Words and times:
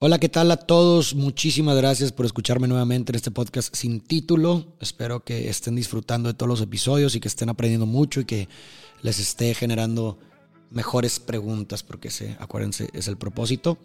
Hola, 0.00 0.20
¿qué 0.20 0.28
tal 0.28 0.48
a 0.52 0.56
todos? 0.56 1.16
Muchísimas 1.16 1.76
gracias 1.76 2.12
por 2.12 2.24
escucharme 2.24 2.68
nuevamente 2.68 3.10
en 3.10 3.16
este 3.16 3.32
podcast 3.32 3.74
sin 3.74 3.98
título. 4.00 4.76
Espero 4.78 5.24
que 5.24 5.48
estén 5.48 5.74
disfrutando 5.74 6.28
de 6.28 6.34
todos 6.34 6.48
los 6.48 6.60
episodios 6.60 7.16
y 7.16 7.20
que 7.20 7.26
estén 7.26 7.48
aprendiendo 7.48 7.84
mucho 7.84 8.20
y 8.20 8.24
que 8.24 8.48
les 9.02 9.18
esté 9.18 9.54
generando 9.54 10.16
mejores 10.70 11.18
preguntas, 11.18 11.82
porque 11.82 12.08
ese, 12.08 12.36
acuérdense, 12.38 12.88
es 12.92 13.08
el 13.08 13.16
propósito. 13.16 13.76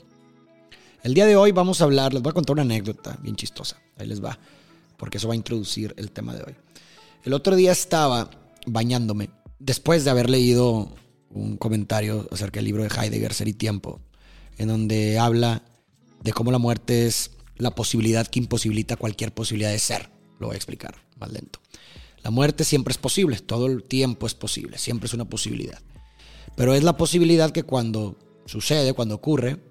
El 1.01 1.15
día 1.15 1.25
de 1.25 1.35
hoy 1.35 1.51
vamos 1.51 1.81
a 1.81 1.85
hablar, 1.85 2.13
les 2.13 2.21
voy 2.21 2.29
a 2.29 2.33
contar 2.33 2.53
una 2.53 2.61
anécdota 2.61 3.17
bien 3.19 3.35
chistosa. 3.35 3.81
Ahí 3.97 4.05
les 4.05 4.23
va, 4.23 4.37
porque 4.97 5.17
eso 5.17 5.27
va 5.27 5.33
a 5.33 5.37
introducir 5.37 5.95
el 5.97 6.11
tema 6.11 6.35
de 6.35 6.43
hoy. 6.43 6.55
El 7.23 7.33
otro 7.33 7.55
día 7.55 7.71
estaba 7.71 8.29
bañándome, 8.67 9.31
después 9.57 10.05
de 10.05 10.11
haber 10.11 10.29
leído 10.29 10.93
un 11.31 11.57
comentario 11.57 12.27
acerca 12.31 12.59
del 12.59 12.65
libro 12.65 12.83
de 12.83 12.89
Heidegger, 12.89 13.33
Ser 13.33 13.47
y 13.47 13.53
Tiempo, 13.53 13.99
en 14.59 14.67
donde 14.67 15.17
habla 15.17 15.63
de 16.23 16.33
cómo 16.33 16.51
la 16.51 16.57
muerte 16.57 17.05
es 17.05 17.31
la 17.55 17.71
posibilidad 17.71 18.27
que 18.27 18.39
imposibilita 18.39 18.95
cualquier 18.95 19.33
posibilidad 19.33 19.71
de 19.71 19.79
ser. 19.79 20.09
Lo 20.39 20.47
voy 20.47 20.55
a 20.55 20.57
explicar 20.57 20.95
más 21.19 21.31
lento. 21.31 21.59
La 22.23 22.31
muerte 22.31 22.63
siempre 22.63 22.93
es 22.93 22.97
posible, 22.97 23.39
todo 23.39 23.67
el 23.67 23.83
tiempo 23.83 24.25
es 24.25 24.33
posible, 24.33 24.77
siempre 24.77 25.07
es 25.07 25.13
una 25.13 25.25
posibilidad. 25.25 25.81
Pero 26.55 26.73
es 26.73 26.83
la 26.83 26.95
posibilidad 26.95 27.51
que 27.51 27.63
cuando 27.63 28.17
sucede, 28.45 28.93
cuando 28.93 29.15
ocurre, 29.15 29.61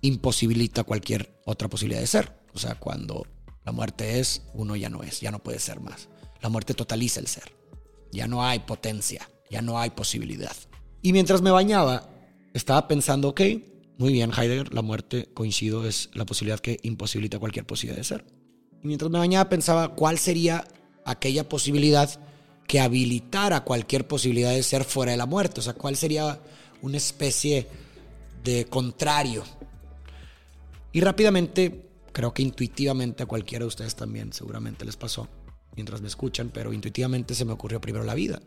imposibilita 0.00 0.84
cualquier 0.84 1.38
otra 1.44 1.68
posibilidad 1.68 2.00
de 2.00 2.06
ser. 2.06 2.40
O 2.54 2.58
sea, 2.58 2.76
cuando 2.76 3.26
la 3.64 3.72
muerte 3.72 4.18
es, 4.18 4.42
uno 4.54 4.76
ya 4.76 4.88
no 4.88 5.02
es, 5.02 5.20
ya 5.20 5.30
no 5.30 5.40
puede 5.40 5.58
ser 5.58 5.80
más. 5.80 6.08
La 6.40 6.48
muerte 6.48 6.72
totaliza 6.72 7.20
el 7.20 7.26
ser. 7.26 7.52
Ya 8.10 8.26
no 8.26 8.44
hay 8.44 8.60
potencia, 8.60 9.28
ya 9.50 9.60
no 9.60 9.78
hay 9.78 9.90
posibilidad. 9.90 10.56
Y 11.02 11.12
mientras 11.12 11.42
me 11.42 11.50
bañaba, 11.50 12.08
estaba 12.54 12.88
pensando, 12.88 13.28
ok, 13.28 13.40
muy 14.00 14.14
bien, 14.14 14.32
Heidegger, 14.32 14.72
la 14.72 14.80
muerte, 14.80 15.28
coincido, 15.34 15.86
es 15.86 16.08
la 16.14 16.24
posibilidad 16.24 16.58
que 16.58 16.78
imposibilita 16.84 17.38
cualquier 17.38 17.66
posibilidad 17.66 17.98
de 17.98 18.04
ser. 18.04 18.24
Y 18.82 18.86
mientras 18.86 19.10
me 19.10 19.18
bañaba 19.18 19.50
pensaba 19.50 19.90
cuál 19.90 20.18
sería 20.18 20.64
aquella 21.04 21.46
posibilidad 21.46 22.08
que 22.66 22.80
habilitara 22.80 23.62
cualquier 23.62 24.08
posibilidad 24.08 24.52
de 24.52 24.62
ser 24.62 24.84
fuera 24.84 25.12
de 25.12 25.18
la 25.18 25.26
muerte. 25.26 25.60
O 25.60 25.62
sea, 25.62 25.74
cuál 25.74 25.96
sería 25.96 26.40
una 26.80 26.96
especie 26.96 27.66
de 28.42 28.64
contrario. 28.64 29.44
Y 30.92 31.02
rápidamente, 31.02 31.90
creo 32.10 32.32
que 32.32 32.40
intuitivamente 32.40 33.24
a 33.24 33.26
cualquiera 33.26 33.64
de 33.64 33.68
ustedes 33.68 33.96
también 33.96 34.32
seguramente 34.32 34.86
les 34.86 34.96
pasó 34.96 35.28
mientras 35.76 36.00
me 36.00 36.08
escuchan, 36.08 36.48
pero 36.48 36.72
intuitivamente 36.72 37.34
se 37.34 37.44
me 37.44 37.52
ocurrió 37.52 37.82
primero 37.82 38.04
la 38.06 38.14
vida. 38.14 38.40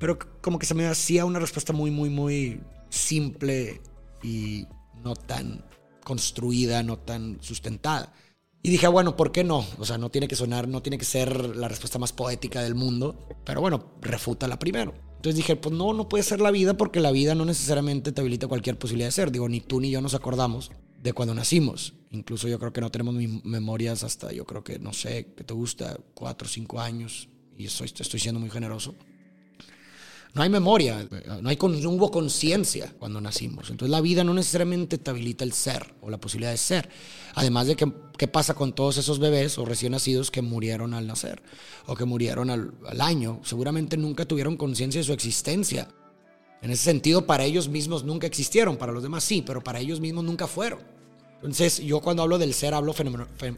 Pero 0.00 0.18
como 0.40 0.58
que 0.58 0.66
se 0.66 0.74
me 0.74 0.88
hacía 0.88 1.24
una 1.24 1.38
respuesta 1.38 1.72
muy, 1.72 1.92
muy, 1.92 2.10
muy 2.10 2.60
simple 2.90 3.80
y 4.24 4.66
no 5.04 5.14
tan 5.14 5.64
construida, 6.04 6.82
no 6.82 6.98
tan 6.98 7.38
sustentada. 7.40 8.14
Y 8.62 8.70
dije, 8.70 8.88
bueno, 8.88 9.16
¿por 9.16 9.30
qué 9.30 9.44
no? 9.44 9.64
O 9.78 9.84
sea, 9.84 9.98
no 9.98 10.10
tiene 10.10 10.26
que 10.26 10.36
sonar, 10.36 10.66
no 10.66 10.82
tiene 10.82 10.98
que 10.98 11.04
ser 11.04 11.56
la 11.56 11.68
respuesta 11.68 11.98
más 11.98 12.12
poética 12.12 12.62
del 12.62 12.74
mundo, 12.74 13.28
pero 13.44 13.60
bueno, 13.60 13.92
refútala 14.00 14.58
primero. 14.58 14.94
Entonces 15.16 15.36
dije, 15.36 15.56
pues 15.56 15.74
no, 15.74 15.92
no 15.92 16.08
puede 16.08 16.24
ser 16.24 16.40
la 16.40 16.50
vida 16.50 16.76
porque 16.76 17.00
la 17.00 17.10
vida 17.10 17.34
no 17.34 17.44
necesariamente 17.44 18.12
te 18.12 18.20
habilita 18.20 18.46
cualquier 18.48 18.78
posibilidad 18.78 19.08
de 19.08 19.12
ser. 19.12 19.30
Digo, 19.30 19.48
ni 19.48 19.60
tú 19.60 19.80
ni 19.80 19.90
yo 19.90 20.00
nos 20.00 20.14
acordamos 20.14 20.70
de 21.02 21.12
cuando 21.12 21.34
nacimos. 21.34 21.94
Incluso 22.10 22.48
yo 22.48 22.58
creo 22.58 22.72
que 22.72 22.80
no 22.80 22.90
tenemos 22.90 23.14
memorias 23.44 24.02
hasta, 24.02 24.32
yo 24.32 24.44
creo 24.44 24.64
que, 24.64 24.78
no 24.78 24.92
sé, 24.92 25.34
que 25.36 25.44
te 25.44 25.54
gusta, 25.54 25.98
cuatro 26.14 26.46
o 26.46 26.50
cinco 26.50 26.80
años. 26.80 27.28
Y 27.56 27.66
estoy, 27.66 27.86
estoy 27.86 28.20
siendo 28.20 28.40
muy 28.40 28.50
generoso 28.50 28.94
no 30.34 30.42
hay 30.42 30.50
memoria, 30.50 31.08
no, 31.40 31.48
hay, 31.48 31.56
no 31.56 31.90
hubo 31.90 32.10
conciencia 32.10 32.92
cuando 32.98 33.20
nacimos. 33.20 33.70
Entonces 33.70 33.90
la 33.90 34.00
vida 34.00 34.24
no 34.24 34.34
necesariamente 34.34 34.98
te 34.98 35.10
habilita 35.10 35.44
el 35.44 35.52
ser 35.52 35.94
o 36.00 36.10
la 36.10 36.18
posibilidad 36.18 36.50
de 36.50 36.58
ser. 36.58 36.88
Además 37.34 37.66
de 37.66 37.76
que, 37.76 37.92
qué 38.16 38.28
pasa 38.28 38.54
con 38.54 38.72
todos 38.72 38.98
esos 38.98 39.18
bebés 39.18 39.58
o 39.58 39.64
recién 39.64 39.92
nacidos 39.92 40.30
que 40.30 40.42
murieron 40.42 40.94
al 40.94 41.06
nacer 41.06 41.42
o 41.86 41.94
que 41.94 42.04
murieron 42.04 42.50
al, 42.50 42.74
al 42.86 43.00
año. 43.00 43.40
Seguramente 43.42 43.96
nunca 43.96 44.26
tuvieron 44.26 44.56
conciencia 44.56 45.00
de 45.00 45.04
su 45.04 45.12
existencia. 45.12 45.88
En 46.60 46.70
ese 46.70 46.84
sentido, 46.84 47.24
para 47.26 47.44
ellos 47.44 47.68
mismos 47.68 48.04
nunca 48.04 48.26
existieron, 48.26 48.76
para 48.76 48.92
los 48.92 49.02
demás 49.02 49.22
sí, 49.24 49.42
pero 49.46 49.62
para 49.62 49.80
ellos 49.80 50.00
mismos 50.00 50.24
nunca 50.24 50.46
fueron. 50.46 50.80
Entonces, 51.36 51.78
yo 51.78 52.00
cuando 52.00 52.22
hablo 52.22 52.36
del 52.36 52.52
ser 52.52 52.74
hablo 52.74 52.94
eh, 52.98 53.54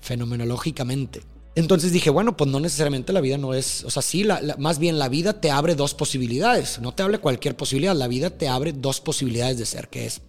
fenomenológicamente. 0.00 1.22
Entonces 1.56 1.92
dije, 1.92 2.10
bueno, 2.10 2.36
pues 2.36 2.50
no 2.50 2.58
necesariamente 2.58 3.12
la 3.12 3.20
vida 3.20 3.38
no 3.38 3.54
es, 3.54 3.84
o 3.84 3.90
sea, 3.90 4.02
sí, 4.02 4.26
más 4.58 4.78
bien 4.80 4.98
la 4.98 5.08
vida 5.08 5.40
te 5.40 5.52
abre 5.52 5.76
dos 5.76 5.94
posibilidades, 5.94 6.80
no 6.80 6.92
te 6.92 7.04
abre 7.04 7.18
cualquier 7.18 7.56
posibilidad, 7.56 7.94
la 7.94 8.08
vida 8.08 8.30
te 8.30 8.48
abre 8.48 8.72
dos 8.72 9.00
posibilidades 9.00 9.58
de 9.58 9.66
ser, 9.66 9.88
que 9.88 10.06
es 10.06 10.22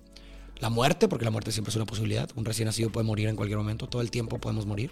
la 0.59 0.69
muerte, 0.69 1.08
porque 1.08 1.25
la 1.25 1.31
muerte 1.31 1.52
siempre 1.52 1.72
es 1.72 1.75
una 1.75 1.86
posibilidad, 1.86 2.30
un 2.36 2.46
recién 2.46 2.68
nacido 2.68 2.91
puede 2.91 3.08
morir 3.08 3.28
en 3.28 3.36
cualquier 3.36 3.58
momento, 3.58 3.88
todo 3.88 4.03
el 4.03 4.12
tiempo 4.12 4.38
podemos 4.38 4.68
morir. 4.68 4.91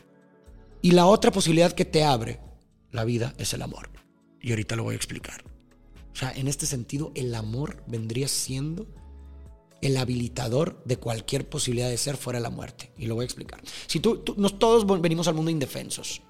Y 0.82 0.92
la 0.92 1.06
otra 1.06 1.32
posibilidad 1.32 1.72
que 1.72 1.86
te 1.86 2.04
abre 2.04 2.40
la 2.92 3.06
vida 3.06 3.34
es 3.38 3.54
el 3.54 3.62
amor. 3.62 3.90
Y 4.42 4.50
ahorita 4.50 4.76
lo 4.76 4.84
voy 4.84 4.94
a 4.94 4.98
explicar. 4.98 5.44
O 6.12 6.16
sea, 6.16 6.32
en 6.32 6.48
este 6.48 6.66
sentido, 6.66 7.12
el 7.16 7.34
amor 7.36 7.84
vendría 7.88 8.28
siendo 8.28 8.88
el 9.84 9.98
habilitador 9.98 10.82
de 10.86 10.98
cualquier 10.98 11.48
posibilidad 11.48 11.90
de 11.90 11.98
ser 11.98 12.16
fuera 12.16 12.40
de 12.40 12.44
la 12.44 12.50
muerte. 12.50 12.92
Y 12.98 13.06
lo 13.06 13.16
voy 13.16 13.24
a 13.24 13.26
explicar. 13.26 13.62
Si 13.88 14.00
tú, 14.00 14.18
todos 14.18 15.02
venimos 15.02 15.28
al 15.28 15.36
mundo 15.36 15.52
indefensos. 15.52 16.22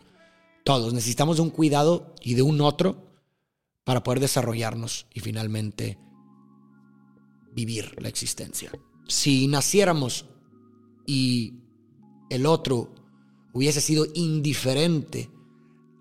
Todos 0.63 0.93
necesitamos 0.93 1.37
de 1.37 1.43
un 1.43 1.51
cuidado 1.51 2.15
y 2.21 2.33
de 2.33 2.41
un 2.41 2.61
otro 2.61 3.13
para 3.83 4.03
poder 4.03 4.19
desarrollarnos 4.19 5.05
y 5.13 5.19
finalmente 5.19 5.99
vivir 7.51 7.93
la 8.01 8.09
existencia. 8.09 8.71
Si 9.07 9.47
naciéramos 9.47 10.25
y 11.05 11.53
el 12.31 12.47
otro 12.47 12.95
hubiese 13.53 13.81
sido 13.81 14.07
indiferente 14.15 15.29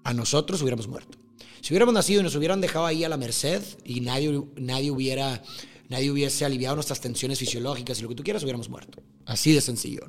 a 0.05 0.15
nosotros, 0.15 0.63
hubiéramos 0.63 0.89
muerto. 0.89 1.19
Si 1.61 1.75
hubiéramos 1.75 1.93
nacido 1.93 2.21
y 2.21 2.25
nos 2.25 2.35
hubieran 2.35 2.63
dejado 2.63 2.87
ahí 2.87 3.05
a 3.05 3.11
la 3.11 3.19
merced 3.19 3.63
y 3.85 4.01
nadie, 4.01 4.43
nadie 4.57 4.91
hubiera 4.91 5.43
nadie 5.93 6.11
hubiese 6.11 6.45
aliviado 6.45 6.75
nuestras 6.75 7.01
tensiones 7.01 7.39
fisiológicas 7.39 7.99
y 7.99 8.03
lo 8.03 8.09
que 8.09 8.15
tú 8.15 8.25
quieras, 8.25 8.43
hubiéramos 8.43 8.69
muerto. 8.69 9.03
Así 9.27 9.53
de 9.53 9.61
sencillo. 9.61 10.03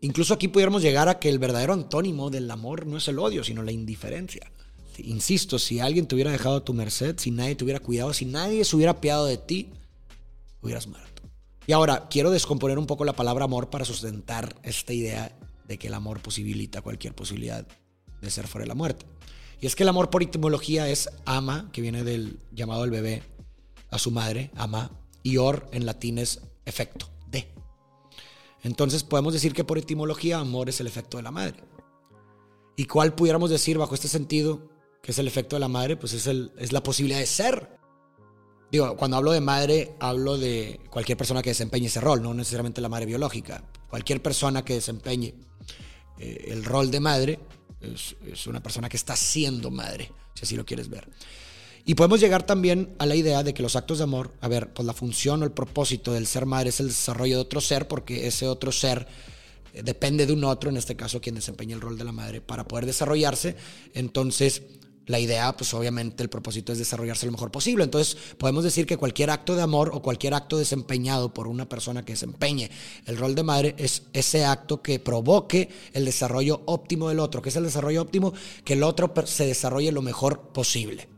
Incluso 0.00 0.34
aquí 0.34 0.48
pudiéramos 0.48 0.82
llegar 0.82 1.08
a 1.08 1.18
que 1.18 1.28
el 1.28 1.38
verdadero 1.38 1.72
antónimo 1.72 2.30
del 2.30 2.50
amor 2.50 2.86
no 2.86 2.96
es 2.96 3.08
el 3.08 3.18
odio, 3.18 3.42
sino 3.42 3.62
la 3.62 3.72
indiferencia. 3.72 4.50
Insisto, 4.98 5.58
si 5.58 5.80
alguien 5.80 6.06
te 6.06 6.14
hubiera 6.14 6.30
dejado 6.30 6.56
a 6.56 6.64
tu 6.64 6.72
merced, 6.72 7.18
si 7.18 7.30
nadie 7.30 7.56
te 7.56 7.64
hubiera 7.64 7.80
cuidado, 7.80 8.12
si 8.12 8.24
nadie 8.24 8.64
se 8.64 8.76
hubiera 8.76 8.92
apiado 8.92 9.26
de 9.26 9.36
ti, 9.36 9.70
hubieras 10.62 10.86
muerto. 10.86 11.22
Y 11.66 11.72
ahora, 11.72 12.06
quiero 12.08 12.30
descomponer 12.30 12.78
un 12.78 12.86
poco 12.86 13.04
la 13.04 13.14
palabra 13.14 13.46
amor 13.46 13.70
para 13.70 13.84
sustentar 13.84 14.54
esta 14.62 14.92
idea 14.92 15.36
de 15.66 15.78
que 15.78 15.88
el 15.88 15.94
amor 15.94 16.20
posibilita 16.20 16.82
cualquier 16.82 17.14
posibilidad 17.14 17.66
de 18.20 18.30
ser 18.30 18.46
fuera 18.46 18.64
de 18.64 18.68
la 18.68 18.74
muerte. 18.74 19.06
Y 19.60 19.66
es 19.66 19.74
que 19.74 19.82
el 19.82 19.88
amor 19.88 20.10
por 20.10 20.22
etimología 20.22 20.88
es 20.88 21.08
ama, 21.24 21.70
que 21.72 21.80
viene 21.80 22.04
del 22.04 22.38
llamado 22.52 22.82
del 22.82 22.90
bebé, 22.90 23.22
a 23.94 23.98
su 23.98 24.10
madre, 24.10 24.50
ama, 24.56 24.90
y 25.22 25.36
or 25.36 25.68
en 25.70 25.86
latín 25.86 26.18
es 26.18 26.40
efecto, 26.64 27.08
de. 27.28 27.48
Entonces 28.64 29.04
podemos 29.04 29.32
decir 29.32 29.52
que 29.52 29.62
por 29.62 29.78
etimología 29.78 30.38
amor 30.38 30.68
es 30.68 30.80
el 30.80 30.88
efecto 30.88 31.16
de 31.16 31.22
la 31.22 31.30
madre. 31.30 31.62
¿Y 32.76 32.86
cuál 32.86 33.14
pudiéramos 33.14 33.50
decir 33.50 33.78
bajo 33.78 33.94
este 33.94 34.08
sentido 34.08 34.68
que 35.00 35.12
es 35.12 35.18
el 35.20 35.28
efecto 35.28 35.54
de 35.54 35.60
la 35.60 35.68
madre? 35.68 35.96
Pues 35.96 36.12
es, 36.12 36.26
el, 36.26 36.50
es 36.58 36.72
la 36.72 36.82
posibilidad 36.82 37.20
de 37.20 37.26
ser. 37.26 37.78
Digo, 38.72 38.96
cuando 38.96 39.16
hablo 39.16 39.30
de 39.30 39.40
madre, 39.40 39.94
hablo 40.00 40.38
de 40.38 40.80
cualquier 40.90 41.16
persona 41.16 41.40
que 41.40 41.50
desempeñe 41.50 41.86
ese 41.86 42.00
rol, 42.00 42.20
no 42.20 42.34
necesariamente 42.34 42.80
la 42.80 42.88
madre 42.88 43.06
biológica. 43.06 43.62
Cualquier 43.88 44.20
persona 44.22 44.64
que 44.64 44.74
desempeñe 44.74 45.34
eh, 46.18 46.46
el 46.48 46.64
rol 46.64 46.90
de 46.90 46.98
madre 46.98 47.38
es, 47.80 48.16
es, 48.26 48.48
una 48.48 48.60
persona 48.60 48.88
que 48.88 48.96
está 48.96 49.14
siendo 49.14 49.70
madre, 49.70 50.10
si 50.34 50.44
así 50.46 50.56
lo 50.56 50.66
quieres 50.66 50.88
ver. 50.88 51.08
Y 51.86 51.94
podemos 51.94 52.20
llegar 52.20 52.46
también 52.46 52.94
a 52.98 53.04
la 53.04 53.14
idea 53.14 53.42
de 53.42 53.52
que 53.52 53.62
los 53.62 53.76
actos 53.76 53.98
de 53.98 54.04
amor, 54.04 54.30
a 54.40 54.48
ver, 54.48 54.72
pues 54.72 54.86
la 54.86 54.94
función 54.94 55.42
o 55.42 55.44
el 55.44 55.52
propósito 55.52 56.12
del 56.12 56.26
ser 56.26 56.46
madre 56.46 56.70
es 56.70 56.80
el 56.80 56.88
desarrollo 56.88 57.36
de 57.36 57.42
otro 57.42 57.60
ser, 57.60 57.88
porque 57.88 58.26
ese 58.26 58.48
otro 58.48 58.72
ser 58.72 59.06
eh, 59.74 59.82
depende 59.82 60.24
de 60.24 60.32
un 60.32 60.44
otro, 60.44 60.70
en 60.70 60.78
este 60.78 60.96
caso 60.96 61.20
quien 61.20 61.34
desempeña 61.34 61.74
el 61.74 61.82
rol 61.82 61.98
de 61.98 62.04
la 62.04 62.12
madre, 62.12 62.40
para 62.40 62.66
poder 62.66 62.86
desarrollarse. 62.86 63.56
Entonces, 63.92 64.62
la 65.04 65.20
idea, 65.20 65.54
pues 65.54 65.74
obviamente 65.74 66.22
el 66.22 66.30
propósito 66.30 66.72
es 66.72 66.78
desarrollarse 66.78 67.26
lo 67.26 67.32
mejor 67.32 67.50
posible. 67.50 67.84
Entonces, 67.84 68.16
podemos 68.38 68.64
decir 68.64 68.86
que 68.86 68.96
cualquier 68.96 69.28
acto 69.28 69.54
de 69.54 69.60
amor 69.60 69.90
o 69.92 70.00
cualquier 70.00 70.32
acto 70.32 70.56
desempeñado 70.56 71.34
por 71.34 71.46
una 71.46 71.68
persona 71.68 72.02
que 72.02 72.14
desempeñe 72.14 72.70
el 73.04 73.18
rol 73.18 73.34
de 73.34 73.42
madre 73.42 73.74
es 73.76 74.04
ese 74.14 74.46
acto 74.46 74.80
que 74.80 75.00
provoque 75.00 75.68
el 75.92 76.06
desarrollo 76.06 76.62
óptimo 76.64 77.10
del 77.10 77.20
otro. 77.20 77.42
que 77.42 77.50
es 77.50 77.56
el 77.56 77.64
desarrollo 77.64 78.00
óptimo? 78.00 78.32
Que 78.64 78.72
el 78.72 78.82
otro 78.82 79.12
se 79.26 79.44
desarrolle 79.46 79.92
lo 79.92 80.00
mejor 80.00 80.48
posible. 80.54 81.13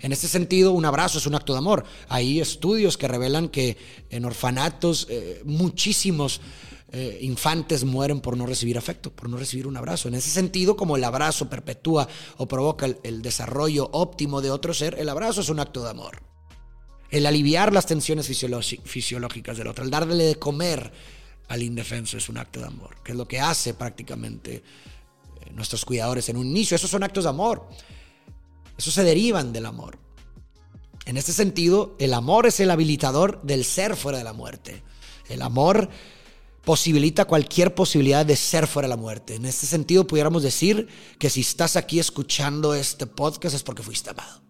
En 0.00 0.12
este 0.12 0.28
sentido, 0.28 0.72
un 0.72 0.84
abrazo 0.84 1.18
es 1.18 1.26
un 1.26 1.34
acto 1.34 1.52
de 1.52 1.58
amor. 1.58 1.84
Hay 2.08 2.40
estudios 2.40 2.96
que 2.96 3.08
revelan 3.08 3.48
que 3.48 3.76
en 4.10 4.24
orfanatos 4.24 5.06
eh, 5.10 5.42
muchísimos 5.44 6.40
eh, 6.92 7.18
infantes 7.22 7.84
mueren 7.84 8.20
por 8.20 8.36
no 8.36 8.46
recibir 8.46 8.78
afecto, 8.78 9.10
por 9.10 9.28
no 9.28 9.36
recibir 9.36 9.66
un 9.66 9.76
abrazo. 9.76 10.08
En 10.08 10.14
ese 10.14 10.30
sentido, 10.30 10.76
como 10.76 10.96
el 10.96 11.04
abrazo 11.04 11.50
perpetúa 11.50 12.06
o 12.36 12.46
provoca 12.46 12.86
el, 12.86 13.22
desarrollo 13.22 13.88
óptimo 13.92 14.40
de 14.40 14.50
otro 14.50 14.72
ser, 14.72 14.96
el 14.98 15.08
abrazo 15.08 15.40
es 15.40 15.48
un 15.48 15.58
acto 15.58 15.82
de 15.82 15.90
amor. 15.90 16.22
El 17.10 17.26
aliviar 17.26 17.72
las 17.72 17.86
tensiones 17.86 18.26
fisiológicas 18.26 19.56
del 19.58 19.66
otro, 19.66 19.84
el 19.84 19.90
darle 19.90 20.24
de 20.24 20.36
comer 20.36 20.92
al 21.48 21.62
indefenso 21.62 22.18
es 22.18 22.28
un 22.28 22.38
acto 22.38 22.60
de 22.60 22.66
amor, 22.66 22.96
que 23.02 23.12
es 23.12 23.18
lo 23.18 23.26
que 23.26 23.40
hace 23.40 23.74
prácticamente 23.74 24.54
eh, 24.54 24.62
nuestros 25.52 25.84
cuidadores 25.84 26.28
en 26.28 26.36
un 26.36 26.46
inicio. 26.46 26.76
Esos 26.76 26.90
son 26.90 27.02
actos 27.02 27.24
de 27.24 27.30
amor. 27.30 27.68
Esos 28.78 28.94
se 28.94 29.04
derivan 29.04 29.52
del 29.52 29.66
amor. 29.66 29.98
En 31.06 31.16
este 31.16 31.32
sentido, 31.32 31.94
el 31.98 32.12
amor 32.14 32.46
es 32.46 32.60
el 32.60 32.70
habilitador 32.70 33.40
del 33.42 33.64
ser 33.64 33.96
fuera 33.96 34.18
de 34.18 34.24
la 34.24 34.32
muerte. 34.32 34.82
El 35.28 35.42
amor 35.42 35.88
posibilita 36.64 37.26
cualquier 37.26 37.74
posibilidad 37.74 38.26
de 38.26 38.34
ser 38.34 38.66
fuera 38.66 38.88
de 38.88 38.94
la 38.96 39.00
muerte. 39.00 39.36
En 39.36 39.46
este 39.46 39.66
sentido, 39.66 40.06
pudiéramos 40.06 40.42
decir 40.42 40.88
que 41.18 41.30
si 41.30 41.42
estás 41.42 41.76
aquí 41.76 42.00
escuchando 42.00 42.74
este 42.74 43.06
podcast 43.06 43.54
es 43.54 43.62
porque 43.62 43.84
fuiste 43.84 44.10
amado. 44.10 44.42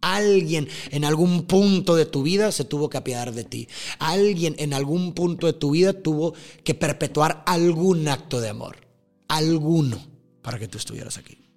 Alguien 0.00 0.68
en 0.90 1.04
algún 1.04 1.46
punto 1.46 1.96
de 1.96 2.06
tu 2.06 2.22
vida 2.22 2.50
se 2.50 2.64
tuvo 2.64 2.88
que 2.88 2.96
apiadar 2.96 3.34
de 3.34 3.44
ti. 3.44 3.68
Alguien 3.98 4.54
en 4.58 4.72
algún 4.72 5.12
punto 5.12 5.46
de 5.46 5.52
tu 5.52 5.72
vida 5.72 5.92
tuvo 5.92 6.34
que 6.64 6.74
perpetuar 6.74 7.42
algún 7.46 8.08
acto 8.08 8.40
de 8.40 8.48
amor. 8.48 8.76
Alguno 9.28 9.98
para 10.40 10.58
que 10.58 10.68
tú 10.68 10.78
estuvieras 10.78 11.18
aquí. 11.18 11.47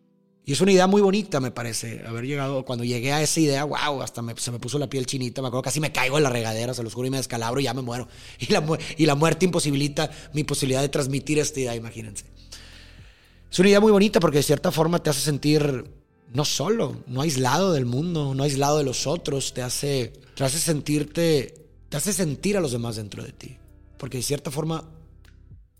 Y 0.43 0.53
es 0.53 0.61
una 0.61 0.71
idea 0.71 0.87
muy 0.87 1.01
bonita, 1.01 1.39
me 1.39 1.51
parece, 1.51 2.03
haber 2.07 2.25
llegado, 2.25 2.65
cuando 2.65 2.83
llegué 2.83 3.13
a 3.13 3.21
esa 3.21 3.39
idea, 3.39 3.63
wow, 3.63 4.01
hasta 4.01 4.23
se 4.37 4.51
me 4.51 4.59
puso 4.59 4.79
la 4.79 4.89
piel 4.89 5.05
chinita, 5.05 5.41
me 5.41 5.49
acuerdo 5.49 5.61
casi 5.61 5.79
me 5.79 5.91
caigo 5.91 6.17
en 6.17 6.23
la 6.23 6.31
regadera, 6.31 6.73
se 6.73 6.81
los 6.81 6.95
juro, 6.95 7.07
y 7.07 7.11
me 7.11 7.17
descalabro 7.17 7.61
y 7.61 7.65
ya 7.65 7.73
me 7.73 7.81
muero. 7.81 8.07
Y 8.39 8.51
la, 8.51 8.63
y 8.97 9.05
la 9.05 9.15
muerte 9.15 9.45
imposibilita 9.45 10.09
mi 10.33 10.43
posibilidad 10.43 10.81
de 10.81 10.89
transmitir 10.89 11.37
esta 11.37 11.59
idea, 11.59 11.75
imagínense. 11.75 12.25
Es 13.51 13.59
una 13.59 13.69
idea 13.69 13.79
muy 13.79 13.91
bonita 13.91 14.19
porque 14.19 14.37
de 14.37 14.43
cierta 14.43 14.71
forma 14.71 15.03
te 15.03 15.11
hace 15.11 15.21
sentir 15.21 15.85
no 16.33 16.45
solo, 16.45 17.03
no 17.07 17.21
aislado 17.21 17.73
del 17.73 17.85
mundo, 17.85 18.33
no 18.33 18.43
aislado 18.43 18.77
de 18.77 18.83
los 18.83 19.05
otros, 19.05 19.53
te 19.53 19.61
hace, 19.61 20.13
te 20.35 20.43
hace 20.43 20.57
sentirte, 20.57 21.67
te 21.89 21.97
hace 21.97 22.13
sentir 22.13 22.57
a 22.57 22.61
los 22.61 22.71
demás 22.71 22.95
dentro 22.95 23.23
de 23.23 23.31
ti. 23.31 23.57
Porque 23.97 24.17
de 24.17 24.23
cierta 24.23 24.49
forma 24.49 24.89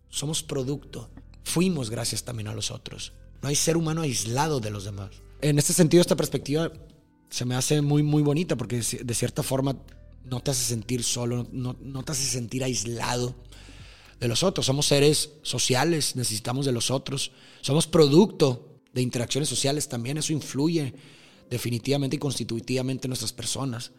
somos 0.09 0.43
producto, 0.43 1.09
fuimos 1.43 1.89
gracias 1.89 2.23
también 2.23 2.49
a 2.49 2.53
los 2.53 2.69
otros. 2.69 3.13
No 3.41 3.49
hay 3.49 3.55
ser 3.55 3.77
humano 3.77 4.01
aislado 4.01 4.59
de 4.59 4.69
los 4.69 4.85
demás. 4.85 5.09
En 5.41 5.57
este 5.57 5.73
sentido, 5.73 6.01
esta 6.01 6.15
perspectiva 6.15 6.71
se 7.29 7.45
me 7.45 7.55
hace 7.55 7.81
muy, 7.81 8.03
muy 8.03 8.21
bonita 8.21 8.55
porque 8.55 8.77
de 8.77 9.15
cierta 9.15 9.41
forma 9.41 9.77
no 10.23 10.41
te 10.41 10.51
hace 10.51 10.63
sentir 10.63 11.03
solo, 11.03 11.47
no, 11.51 11.75
no 11.81 12.03
te 12.03 12.11
hace 12.11 12.23
sentir 12.23 12.63
aislado 12.63 13.35
de 14.19 14.27
los 14.27 14.43
otros. 14.43 14.67
Somos 14.67 14.85
seres 14.85 15.31
sociales, 15.41 16.15
necesitamos 16.15 16.65
de 16.65 16.71
los 16.71 16.91
otros. 16.91 17.31
Somos 17.61 17.87
producto 17.87 18.81
de 18.93 19.01
interacciones 19.01 19.49
sociales 19.49 19.89
también. 19.89 20.17
Eso 20.17 20.33
influye 20.33 20.93
definitivamente 21.49 22.17
y 22.17 22.19
constitutivamente 22.19 23.07
en 23.07 23.09
nuestras 23.09 23.33
personas. 23.33 23.91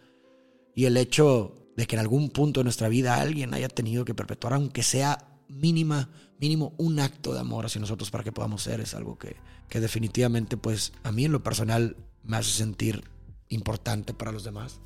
Y 0.75 0.85
el 0.85 0.97
hecho 0.97 1.71
de 1.77 1.87
que 1.87 1.97
en 1.97 2.01
algún 2.01 2.31
punto 2.31 2.61
de 2.61 2.65
nuestra 2.65 2.89
vida 2.89 3.21
alguien 3.21 3.53
haya 3.55 3.69
tenido 3.69 4.05
que 4.05 4.15
perpetuar, 4.15 4.55
aunque 4.55 4.83
sea 4.83 5.32
mínima, 5.53 6.11
mínimo 6.41 6.75
un 6.79 6.99
acto 6.99 7.33
de 7.33 7.41
amor 7.41 7.67
hacia 7.67 7.81
nosotros 7.81 8.11
para 8.11 8.25
que 8.25 8.33
podamos 8.33 8.63
ser. 8.63 8.81
Es 8.81 8.95
algo 8.95 9.19
que, 9.19 9.37
que 9.69 9.81
definitivamente, 9.81 10.57
pues 10.57 10.93
a 11.03 11.13
mí 11.13 11.25
en 11.25 11.33
lo 11.33 11.43
personal 11.43 11.97
me 12.25 12.37
hace 12.37 12.51
sentir 12.51 13.05
importante 13.49 14.15
para 14.15 14.33
los 14.33 14.45
demás, 14.45 14.81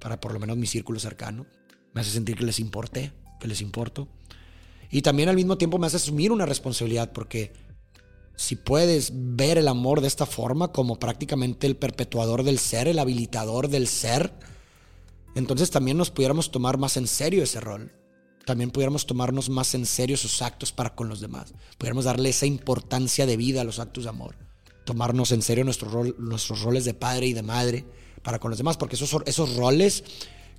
para 0.00 0.20
por 0.20 0.32
lo 0.32 0.40
menos 0.40 0.56
mi 0.56 0.66
círculo 0.66 0.98
cercano. 0.98 1.46
Me 1.94 2.00
hace 2.00 2.10
sentir 2.10 2.36
que 2.36 2.44
les 2.44 2.58
importé, 2.58 3.12
que 3.40 3.48
les 3.48 3.60
importo. 3.60 4.08
Y 4.90 5.02
también 5.02 5.28
al 5.28 5.36
mismo 5.36 5.56
tiempo 5.56 5.78
me 5.78 5.86
hace 5.86 5.96
asumir 5.96 6.32
una 6.32 6.46
responsabilidad 6.46 7.12
porque 7.12 7.52
si 8.34 8.56
puedes 8.56 9.12
ver 9.14 9.58
el 9.58 9.68
amor 9.68 10.00
de 10.00 10.08
esta 10.08 10.26
forma 10.26 10.72
como 10.72 10.98
prácticamente 10.98 11.66
el 11.66 11.76
perpetuador 11.76 12.42
del 12.42 12.58
ser, 12.58 12.88
el 12.88 12.98
habilitador 12.98 13.68
del 13.68 13.86
ser, 13.86 14.32
entonces 15.34 15.70
también 15.70 15.96
nos 15.96 16.10
pudiéramos 16.10 16.50
tomar 16.50 16.76
más 16.76 16.96
en 16.96 17.06
serio 17.06 17.42
ese 17.42 17.60
rol 17.60 17.92
también 18.44 18.70
pudiéramos 18.70 19.06
tomarnos 19.06 19.48
más 19.48 19.74
en 19.74 19.86
serio 19.86 20.14
esos 20.14 20.42
actos 20.42 20.72
para 20.72 20.94
con 20.94 21.08
los 21.08 21.20
demás. 21.20 21.54
Pudiéramos 21.78 22.04
darle 22.04 22.30
esa 22.30 22.46
importancia 22.46 23.26
de 23.26 23.36
vida 23.36 23.60
a 23.60 23.64
los 23.64 23.78
actos 23.78 24.04
de 24.04 24.10
amor. 24.10 24.36
Tomarnos 24.84 25.30
en 25.32 25.42
serio 25.42 25.64
nuestro 25.64 25.88
rol, 25.88 26.16
nuestros 26.18 26.62
roles 26.62 26.84
de 26.84 26.94
padre 26.94 27.26
y 27.26 27.32
de 27.32 27.42
madre 27.42 27.84
para 28.22 28.38
con 28.38 28.50
los 28.50 28.58
demás, 28.58 28.76
porque 28.76 28.96
esos, 28.96 29.14
esos 29.26 29.56
roles, 29.56 30.04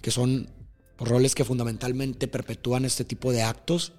que 0.01 0.11
son 0.11 0.49
roles 0.97 1.35
que 1.35 1.45
fundamentalmente 1.45 2.27
perpetúan 2.27 2.85
este 2.85 3.03
tipo 3.03 3.31
de 3.31 3.43
actos, 3.43 3.93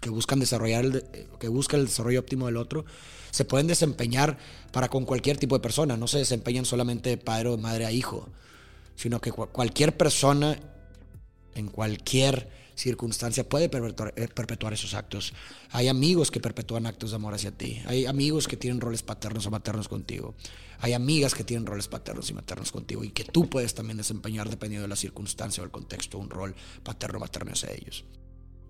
que 0.00 0.10
buscan 0.10 0.40
desarrollar 0.40 0.84
el, 0.84 1.04
que 1.38 1.46
el 1.46 1.86
desarrollo 1.86 2.20
óptimo 2.20 2.46
del 2.46 2.56
otro, 2.56 2.84
se 3.30 3.44
pueden 3.44 3.66
desempeñar 3.66 4.38
para 4.72 4.88
con 4.88 5.04
cualquier 5.04 5.36
tipo 5.36 5.54
de 5.56 5.60
persona. 5.60 5.96
No 5.96 6.08
se 6.08 6.18
desempeñan 6.18 6.64
solamente 6.64 7.10
de 7.10 7.18
padre 7.18 7.50
o 7.50 7.56
de 7.56 7.62
madre 7.62 7.86
a 7.86 7.92
hijo, 7.92 8.28
sino 8.96 9.20
que 9.20 9.30
cualquier 9.30 9.96
persona 9.96 10.58
en 11.54 11.68
cualquier 11.68 12.57
circunstancia 12.78 13.48
puede 13.48 13.64
eh, 13.64 14.28
perpetuar, 14.28 14.72
esos 14.72 14.94
actos. 14.94 15.34
Hay 15.70 15.88
amigos 15.88 16.30
que 16.30 16.40
perpetúan 16.40 16.86
actos 16.86 17.10
de 17.10 17.16
amor 17.16 17.34
hacia 17.34 17.50
ti. 17.50 17.82
Hay 17.86 18.06
amigos 18.06 18.46
que 18.46 18.56
tienen 18.56 18.80
roles 18.80 19.02
paternos 19.02 19.46
o 19.46 19.50
maternos 19.50 19.88
contigo. 19.88 20.34
Hay 20.80 20.92
amigas 20.92 21.34
que 21.34 21.42
tienen 21.42 21.66
roles 21.66 21.88
paternos 21.88 22.30
y 22.30 22.34
maternos 22.34 22.70
contigo 22.70 23.02
y 23.02 23.10
que 23.10 23.24
tú 23.24 23.50
puedes 23.50 23.74
también 23.74 23.96
desempeñar 23.96 24.48
dependiendo 24.48 24.82
de 24.82 24.88
la 24.88 24.96
circunstancia 24.96 25.62
o 25.62 25.66
el 25.66 25.72
contexto 25.72 26.18
un 26.18 26.30
rol 26.30 26.54
paterno 26.84 27.18
o 27.18 27.20
materno 27.20 27.52
hacia 27.52 27.72
ellos. 27.72 28.04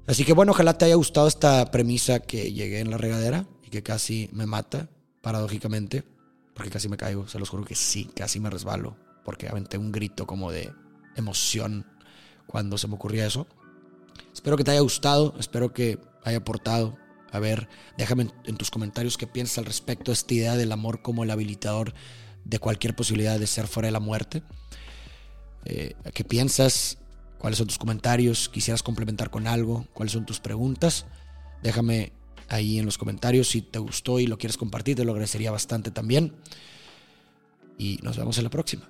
Así 0.07 0.25
que 0.25 0.33
bueno, 0.33 0.53
ojalá 0.53 0.79
te 0.79 0.87
haya 0.87 0.95
gustado 0.95 1.29
esta 1.29 1.71
premisa 1.71 2.21
que 2.21 2.51
llegué 2.53 2.81
en 2.81 2.91
la 2.91 2.97
regadera 2.97 3.47
y 3.63 3.69
que 3.69 3.83
casi 3.83 4.31
me 4.33 4.47
mata, 4.47 4.89
paradójicamente, 5.21 6.03
porque 6.55 6.71
casi 6.71 6.89
me 6.89 6.97
caigo, 6.97 7.29
se 7.29 7.39
los 7.39 7.51
juro 7.51 7.65
que 7.65 7.75
sí, 7.75 8.09
casi 8.17 8.41
me 8.41 8.49
resbalo, 8.49 8.97
porque 9.23 9.49
aventé 9.49 9.77
un 9.77 9.93
grito 9.93 10.27
como 10.27 10.51
de 10.51 10.73
emoción 11.15 11.85
cuando 12.47 12.79
se 12.79 12.89
me 12.89 12.95
ocurría 12.95 13.27
eso. 13.27 13.47
Espero 14.49 14.57
que 14.57 14.65
te 14.65 14.71
haya 14.71 14.81
gustado, 14.81 15.35
espero 15.39 15.75
que 15.75 15.99
haya 16.25 16.39
aportado. 16.39 16.97
A 17.33 17.39
ver, 17.39 17.69
déjame 17.99 18.31
en 18.47 18.57
tus 18.57 18.71
comentarios 18.71 19.19
qué 19.19 19.27
piensas 19.27 19.59
al 19.59 19.67
respecto 19.67 20.11
de 20.11 20.15
esta 20.15 20.33
idea 20.33 20.57
del 20.57 20.73
amor 20.73 21.03
como 21.03 21.23
el 21.23 21.31
habilitador 21.31 21.93
de 22.47 22.59
cualquier 22.59 22.97
posibilidad 22.97 23.39
de 23.39 23.47
ser 23.47 23.67
fuera 23.67 23.89
de 23.89 23.93
la 23.93 24.01
muerte. 24.01 24.43
Eh, 25.67 25.93
¿Qué 26.15 26.25
piensas? 26.25 26.97
¿Cuáles 27.37 27.59
son 27.59 27.67
tus 27.67 27.77
comentarios? 27.77 28.49
¿Quisieras 28.49 28.83
complementar 28.83 29.29
con 29.29 29.47
algo? 29.47 29.87
¿Cuáles 29.93 30.15
son 30.15 30.25
tus 30.25 30.41
preguntas? 30.41 31.05
Déjame 31.63 32.15
ahí 32.49 32.79
en 32.79 32.87
los 32.87 32.97
comentarios 32.97 33.49
si 33.49 33.61
te 33.61 33.79
gustó 33.79 34.19
y 34.19 34.27
lo 34.27 34.39
quieres 34.39 34.57
compartir, 34.57 34.97
te 34.97 35.05
lo 35.05 35.13
agradecería 35.13 35.51
bastante 35.51 35.91
también. 35.91 36.35
Y 37.77 37.99
nos 38.03 38.17
vemos 38.17 38.39
en 38.39 38.45
la 38.45 38.51
próxima. 38.51 38.89